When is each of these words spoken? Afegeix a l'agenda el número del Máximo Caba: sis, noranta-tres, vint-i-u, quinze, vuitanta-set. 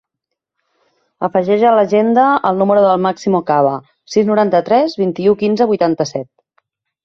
Afegeix 1.27 1.65
a 1.71 1.73
l'agenda 1.79 2.23
el 2.51 2.57
número 2.63 2.87
del 2.87 3.05
Máximo 3.09 3.43
Caba: 3.53 3.77
sis, 4.15 4.29
noranta-tres, 4.33 4.99
vint-i-u, 5.07 5.41
quinze, 5.47 5.73
vuitanta-set. 5.77 6.33